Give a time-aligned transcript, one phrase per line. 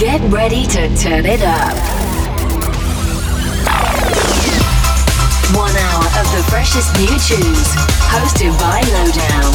[0.00, 1.76] Get ready to turn it up.
[5.54, 7.68] One hour of the freshest new tunes,
[8.08, 9.52] hosted by Lowdown.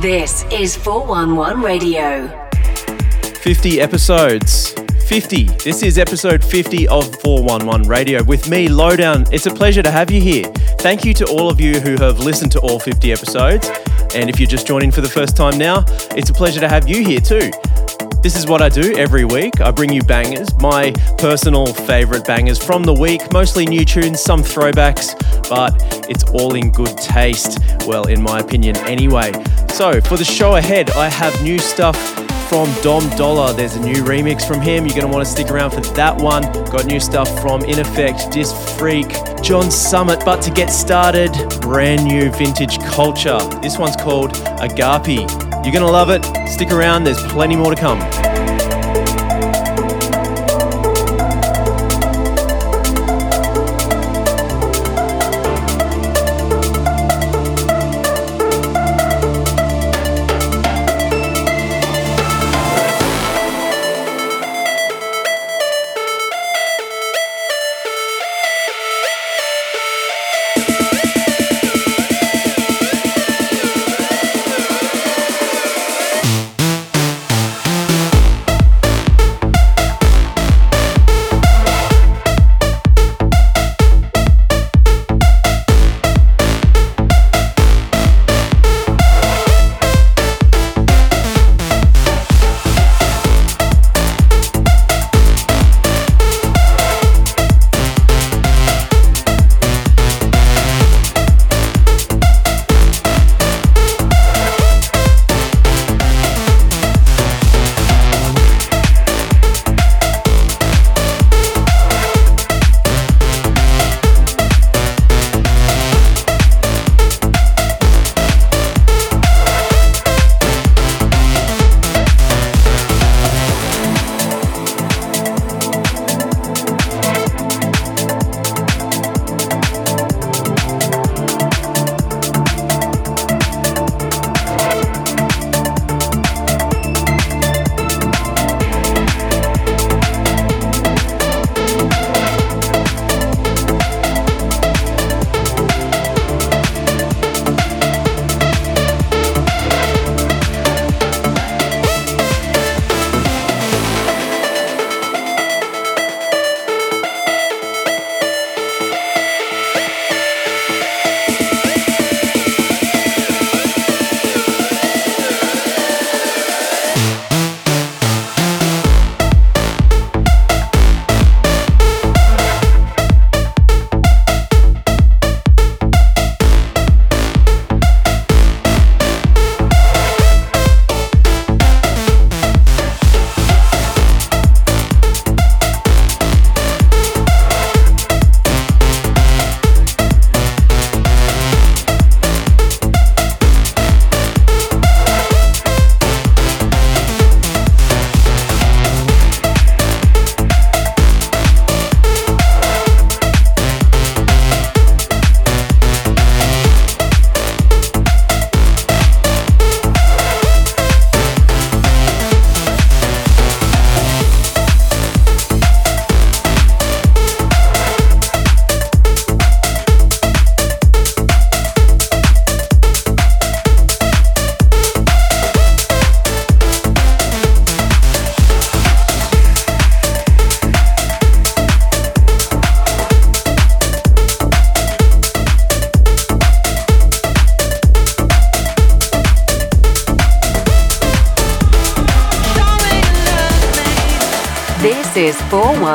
[0.00, 2.28] This is 411 Radio.
[3.42, 4.83] 50 episodes.
[5.04, 5.44] 50.
[5.44, 9.26] This is episode 50 of 411 Radio with me, Lowdown.
[9.30, 10.44] It's a pleasure to have you here.
[10.78, 13.70] Thank you to all of you who have listened to all 50 episodes.
[14.14, 16.88] And if you're just joining for the first time now, it's a pleasure to have
[16.88, 17.50] you here too.
[18.22, 19.60] This is what I do every week.
[19.60, 24.42] I bring you bangers, my personal favorite bangers from the week, mostly new tunes, some
[24.42, 25.14] throwbacks,
[25.50, 25.74] but
[26.08, 27.58] it's all in good taste.
[27.86, 29.32] Well, in my opinion, anyway.
[29.68, 31.98] So, for the show ahead, I have new stuff
[32.48, 33.52] from Dom Dolla.
[33.54, 34.86] There's a new remix from him.
[34.86, 36.42] You're going to want to stick around for that one.
[36.70, 39.08] Got new stuff from In Effect, Disc Freak,
[39.42, 40.22] John Summit.
[40.24, 43.38] But to get started, brand new vintage culture.
[43.62, 45.28] This one's called Agape.
[45.64, 46.24] You're going to love it.
[46.48, 48.00] Stick around, there's plenty more to come.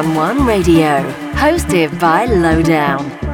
[0.01, 1.03] 411 Radio,
[1.33, 3.28] hosted by Lowdown.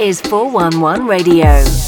[0.00, 1.79] Is 411 Radio.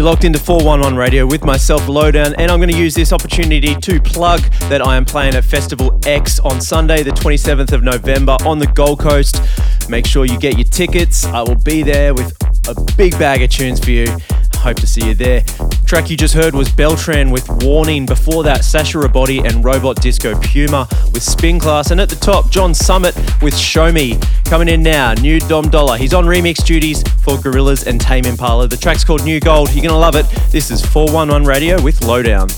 [0.00, 3.74] You're locked into 411 Radio with myself, Lowdown, and I'm going to use this opportunity
[3.74, 4.40] to plug
[4.70, 8.66] that I am playing at Festival X on Sunday, the 27th of November on the
[8.68, 9.42] Gold Coast.
[9.90, 11.26] Make sure you get your tickets.
[11.26, 12.34] I will be there with
[12.66, 14.06] a big bag of tunes for you.
[14.60, 15.42] Hope to see you there.
[15.86, 18.04] Track you just heard was Beltran with Warning.
[18.04, 21.90] Before that, Sasha Robotti and Robot Disco Puma with Spin Class.
[21.90, 24.18] And at the top, John Summit with Show Me.
[24.44, 25.96] Coming in now, new Dom Dolla.
[25.96, 28.68] He's on remix duties for Gorillaz and Tame Impala.
[28.68, 29.72] The track's called New Gold.
[29.72, 30.26] You're going to love it.
[30.50, 32.48] This is 411 Radio with Lowdown.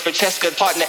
[0.00, 0.86] Francesca, partner,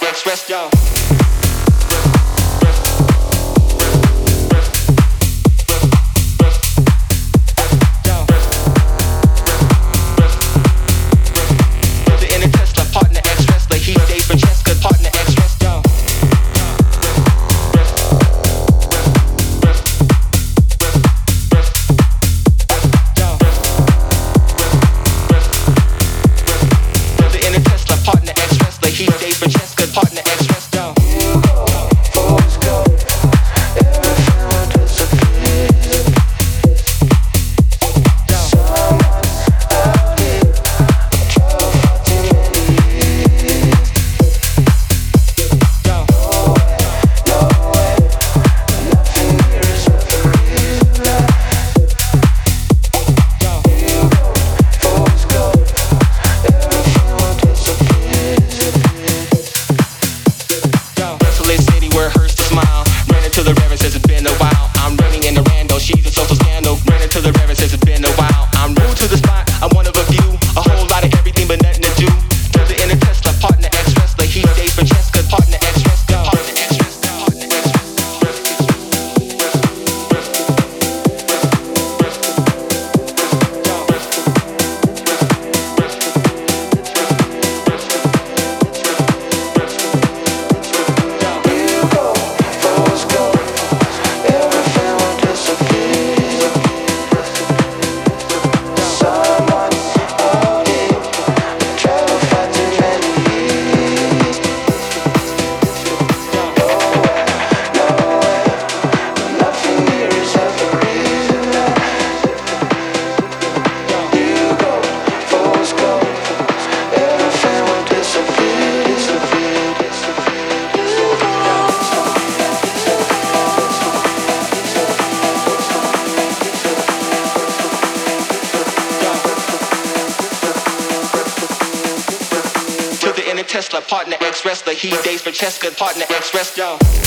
[134.50, 135.16] ex-rest, yo.
[135.18, 136.99] Francesca, partner, ex-rest, yo.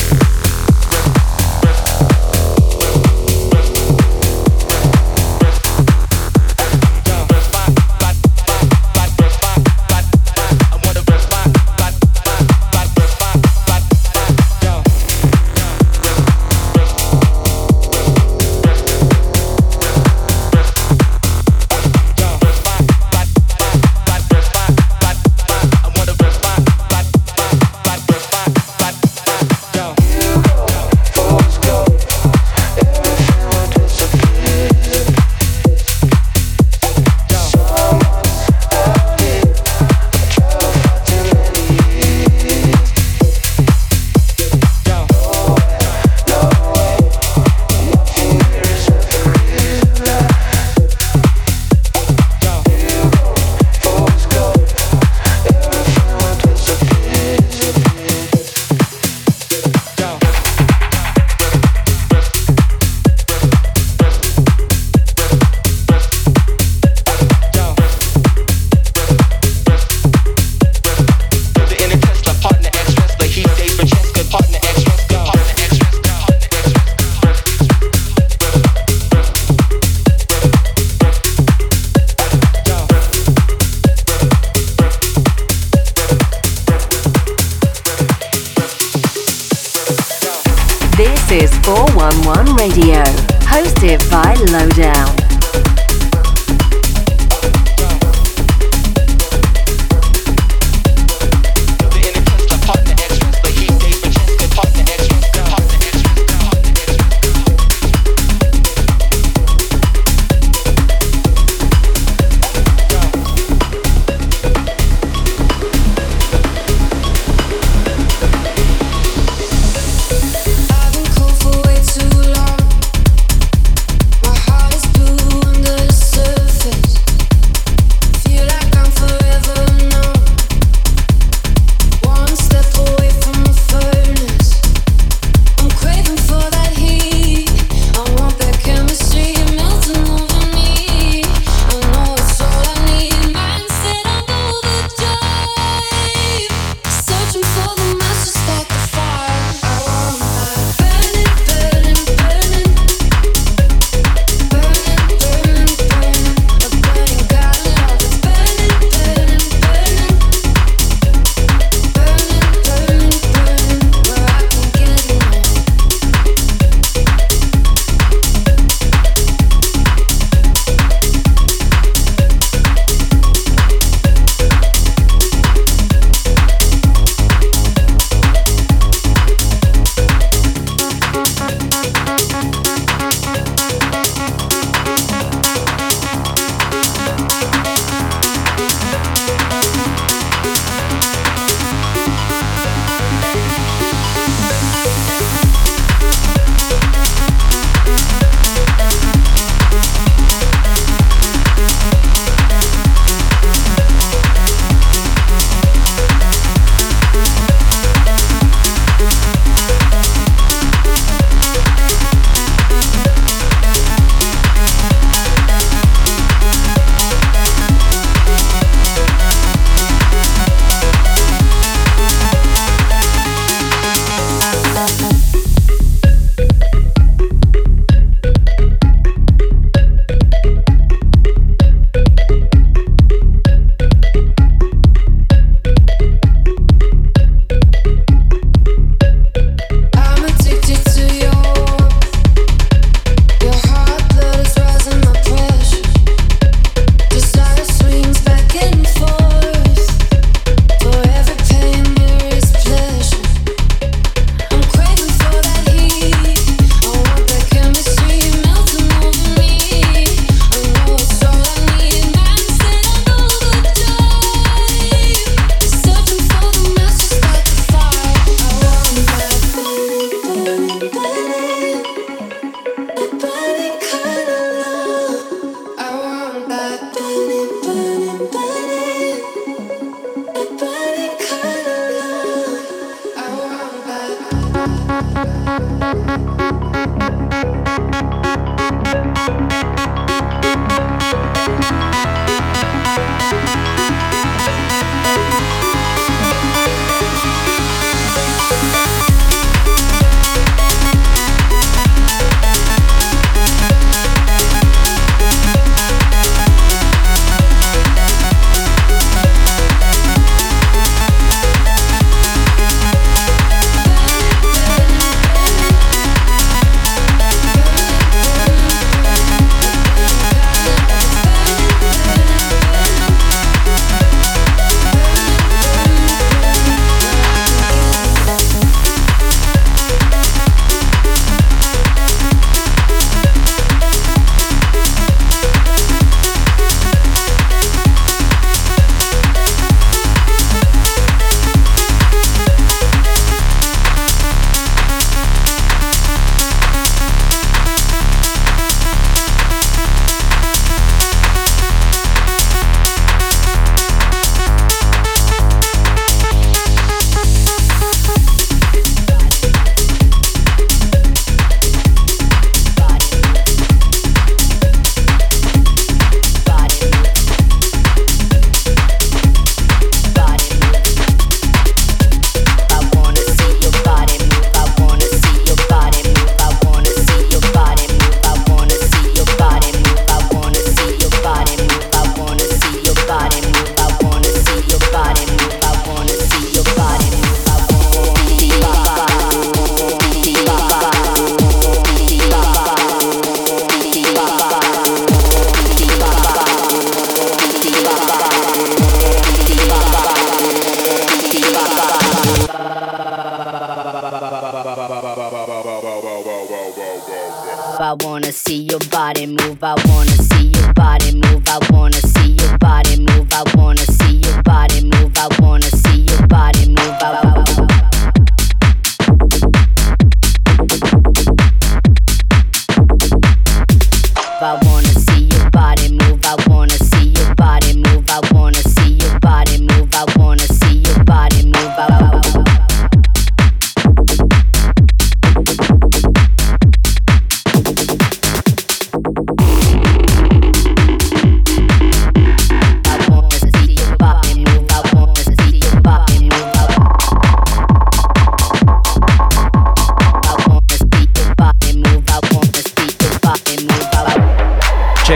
[410.84, 411.44] body move.
[411.48, 413.28] I wanna see your body move.
[413.32, 413.86] I wanna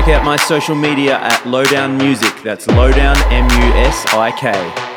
[0.08, 2.34] check out my social media at Lowdown Music.
[2.42, 4.97] That's Lowdown M U S I K.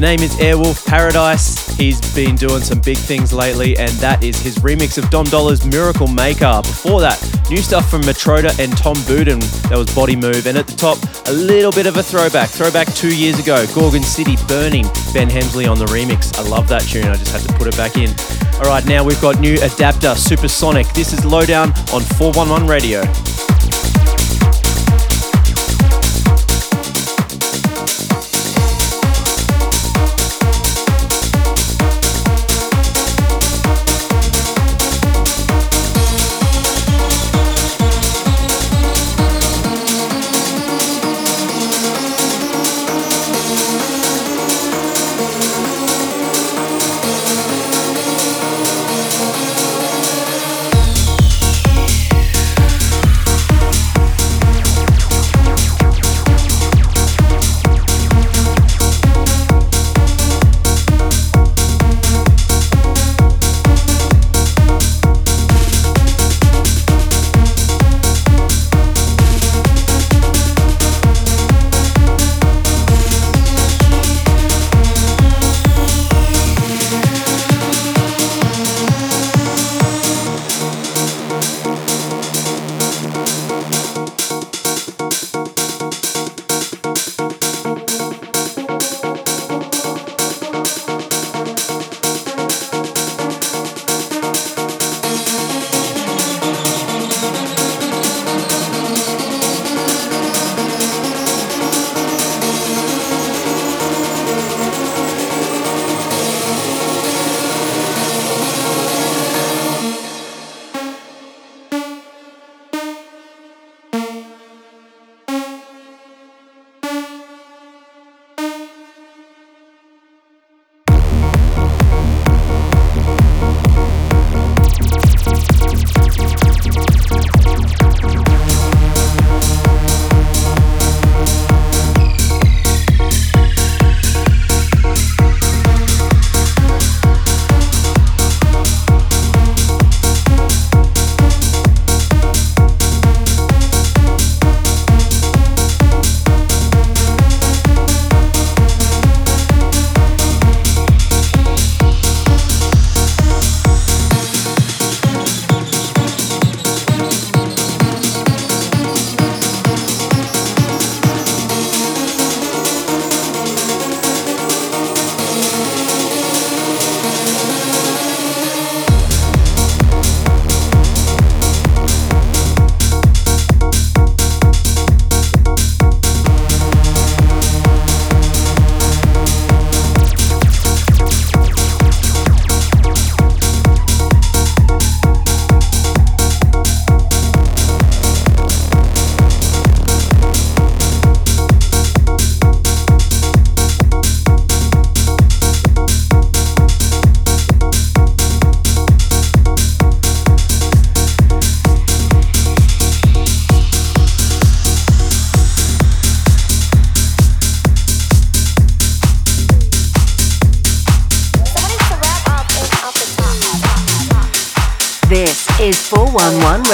[0.00, 1.76] The name is Airwolf Paradise.
[1.76, 5.66] He's been doing some big things lately, and that is his remix of Dom Dolla's
[5.66, 6.62] Miracle Maker.
[6.62, 9.42] Before that, new stuff from Matroda and Tom Budin.
[9.68, 10.46] That was Body Move.
[10.46, 10.96] And at the top,
[11.28, 12.48] a little bit of a throwback.
[12.48, 16.34] Throwback two years ago, Gorgon City Burning, Ben Hemsley on the remix.
[16.38, 17.04] I love that tune.
[17.04, 18.08] I just had to put it back in.
[18.54, 20.88] All right, now we've got new Adapter Supersonic.
[20.94, 23.02] This is Lowdown on 411 Radio.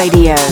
[0.08, 0.45] Radio.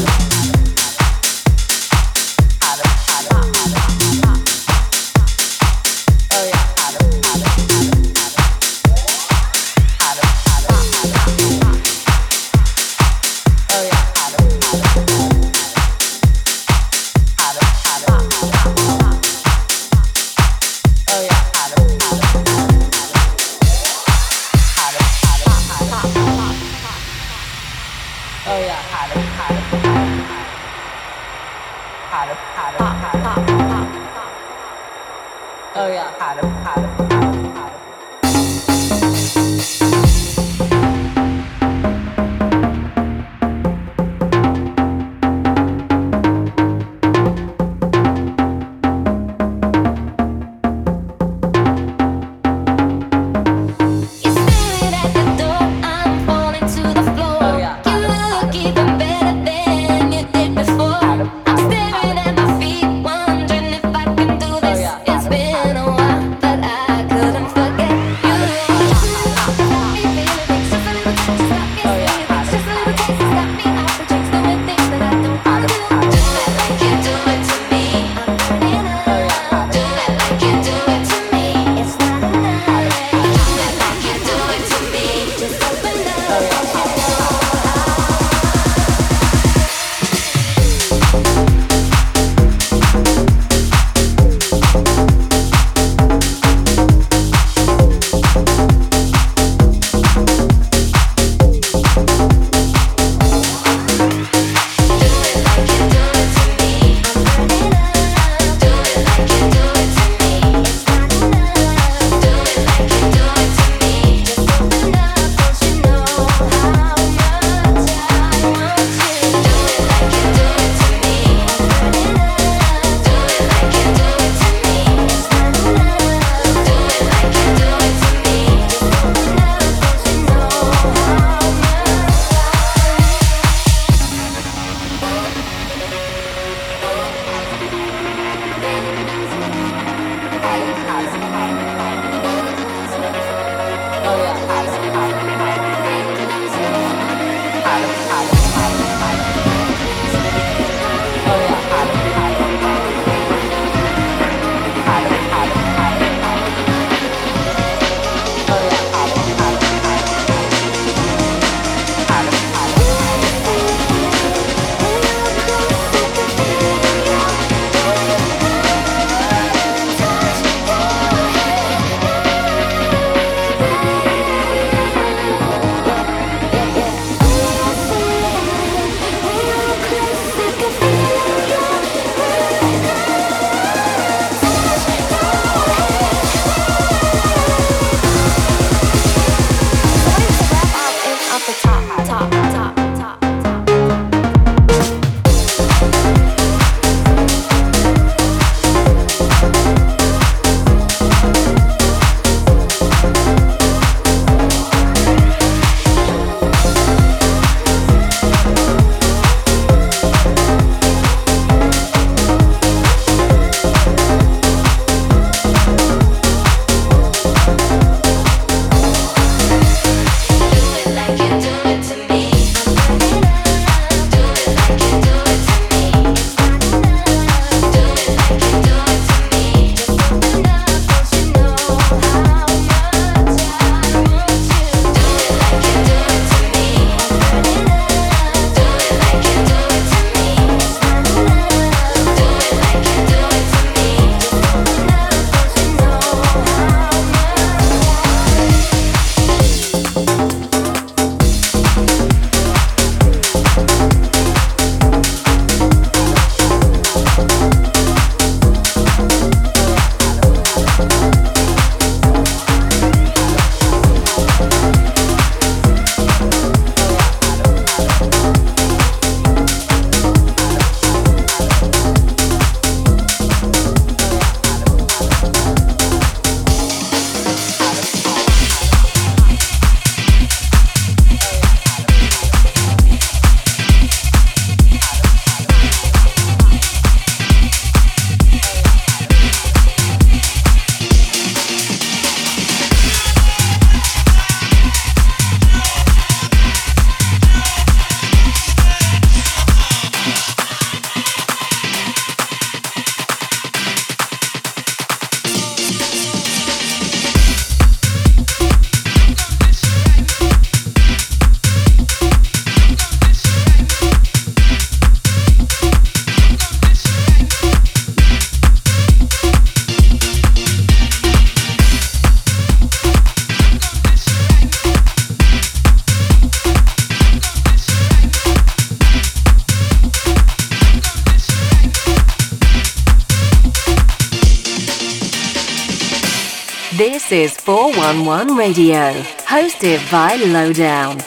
[338.04, 338.92] 411 Radio,
[339.24, 340.98] hosted by Lowdown.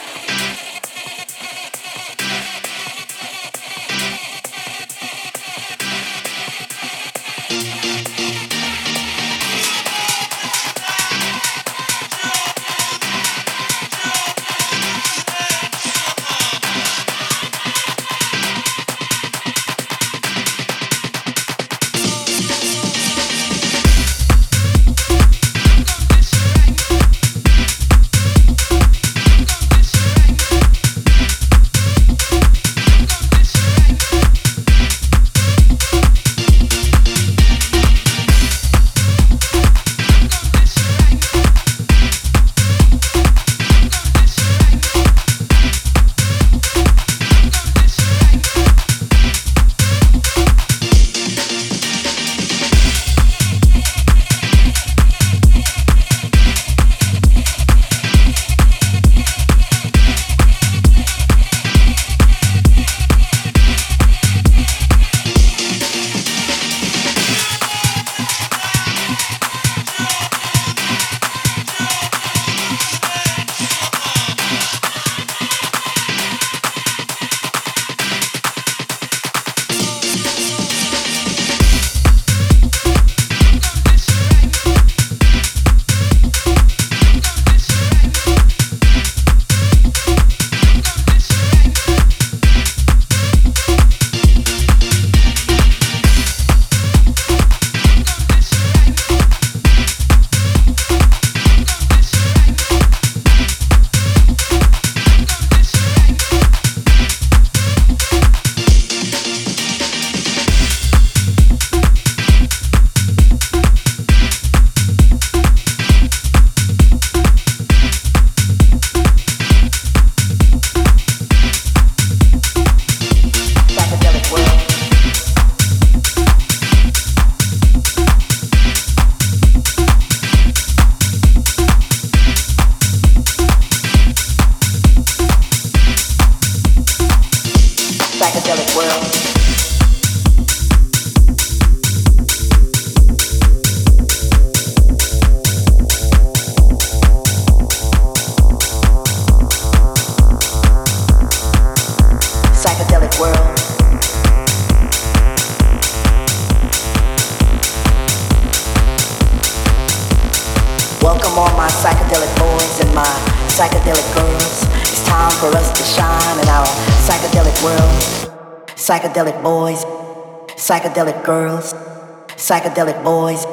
[172.48, 173.44] Psychedelic boys,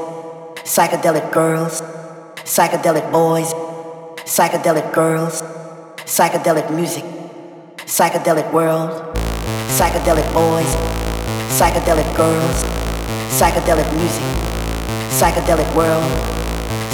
[0.63, 1.81] psychedelic girls,
[2.45, 3.53] psychedelic boys,
[4.23, 5.41] psychedelic girls,
[6.05, 7.03] psychedelic music,
[7.79, 8.91] psychedelic world,
[9.75, 10.71] psychedelic boys,
[11.51, 12.63] psychedelic girls,
[13.35, 14.27] psychedelic music,
[15.11, 16.11] psychedelic world,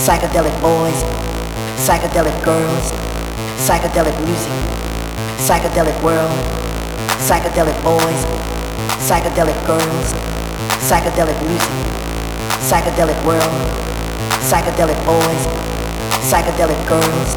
[0.02, 1.00] psychedelic boys,
[1.86, 2.86] psychedelic girls,
[3.62, 4.54] psychedelic music,
[5.38, 6.62] psychedelic world
[7.22, 8.22] psychedelic boys,
[8.98, 10.41] psychedelic girls,
[10.82, 11.72] psychedelic music,
[12.68, 13.54] psychedelic world,
[14.42, 15.44] psychedelic boys,
[16.30, 17.30] psychedelic girls,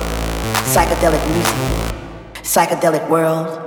[0.72, 1.56] psychedelic music,
[2.42, 3.60] psychedelic world.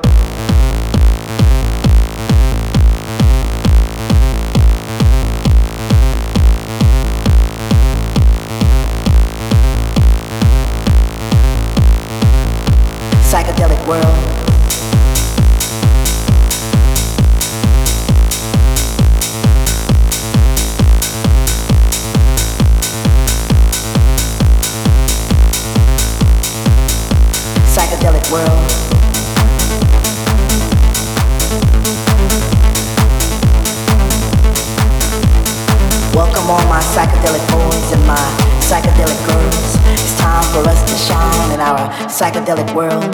[36.98, 38.18] Psychedelic boys and my
[38.60, 39.76] psychedelic girls.
[39.94, 43.14] It's time for us to shine in our psychedelic world.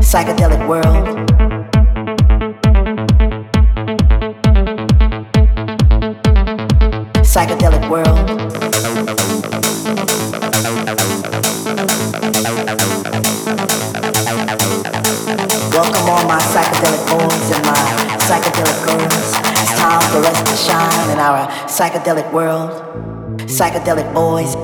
[0.00, 0.57] Psychedelic
[22.08, 22.70] psychedelic world.
[23.44, 24.56] Psychedelic boys,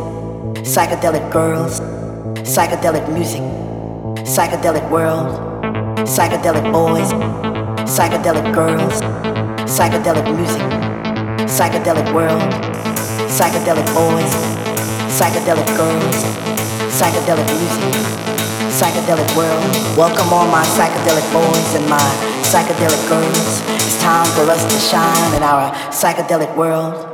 [0.65, 1.81] psychedelic girls,
[2.41, 3.43] psychedelic music,
[4.25, 5.29] psychedelic world,
[6.09, 7.13] psychedelic boys,
[7.85, 9.01] psychedelic girls,
[9.69, 10.63] psychedelic music.
[11.45, 12.41] Psychedelic world,
[13.29, 14.33] psychedelic boys,
[15.13, 16.17] psychedelic girls,
[16.89, 17.95] psychedelic music,
[18.73, 19.97] psychedelic world.
[19.99, 22.09] Welcome all my psychedelic boys and my
[22.41, 23.61] psychedelic girls.
[23.85, 27.14] It's time for us to shine in our psychedelic world.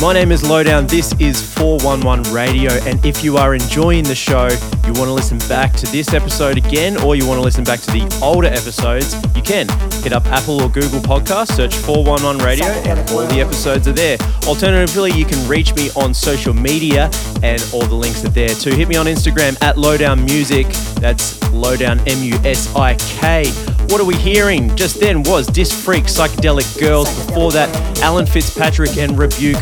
[0.00, 0.86] My name is Lowdown.
[0.86, 2.70] This is 411 Radio.
[2.88, 4.46] And if you are enjoying the show,
[4.86, 7.80] you want to listen back to this episode again, or you want to listen back
[7.80, 9.66] to the older episodes, you can.
[10.04, 14.18] Hit up Apple or Google Podcast, search 411 Radio, and all the episodes are there.
[14.46, 17.10] Alternatively, you can reach me on social media,
[17.42, 18.70] and all the links are there too.
[18.70, 20.68] Hit me on Instagram at Lowdown Music.
[21.00, 23.50] That's Lowdown M U S I K.
[23.88, 24.74] What are we hearing?
[24.76, 27.08] Just then was Disc Freak Psychedelic Girls.
[27.26, 27.68] Before that,
[28.02, 29.56] Alan Fitzpatrick and Rebuke,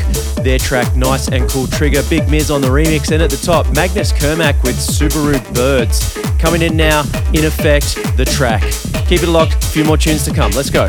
[0.46, 2.02] their track Nice and Cool Trigger.
[2.08, 3.10] Big Miz on the remix.
[3.10, 6.16] And at the top, Magnus Kermack with Subaru Birds.
[6.38, 7.00] Coming in now,
[7.34, 8.62] in effect, the track.
[9.08, 10.52] Keep it locked, a few more tunes to come.
[10.52, 10.86] Let's go.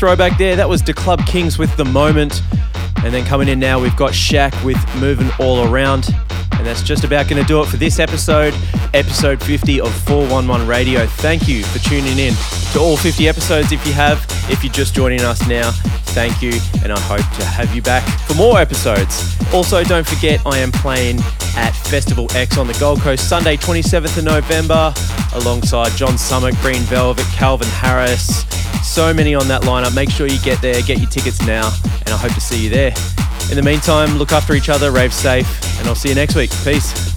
[0.00, 0.56] Throwback there.
[0.56, 2.40] That was the Club Kings with The Moment.
[3.04, 6.08] And then coming in now, we've got Shaq with Moving All Around.
[6.52, 8.54] And that's just about going to do it for this episode,
[8.94, 11.04] episode 50 of 411 Radio.
[11.04, 12.32] Thank you for tuning in
[12.72, 14.24] to all 50 episodes if you have.
[14.48, 15.70] If you're just joining us now,
[16.14, 16.52] thank you.
[16.82, 19.36] And I hope to have you back for more episodes.
[19.52, 21.18] Also, don't forget, I am playing
[21.56, 24.94] at Festival X on the Gold Coast Sunday, 27th of November,
[25.34, 28.46] alongside John Summit, Green Velvet, Calvin Harris,
[28.82, 29.94] so many on that lineup.
[29.94, 32.70] Make sure you get there, get your tickets now, and I hope to see you
[32.70, 32.92] there.
[33.50, 36.50] In the meantime, look after each other, rave safe, and I'll see you next week.
[36.64, 37.09] Peace.